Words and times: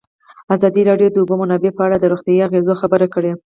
ازادي 0.55 0.81
راډیو 0.89 1.09
د 1.11 1.13
د 1.13 1.17
اوبو 1.21 1.35
منابع 1.41 1.71
په 1.75 1.81
اړه 1.87 1.95
د 1.99 2.05
روغتیایي 2.11 2.45
اغېزو 2.47 2.73
خبره 2.81 3.07
کړې. 3.13 3.31